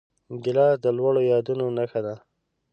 [0.43, 2.15] ګیلاس د لوړو یادونو نښه ده.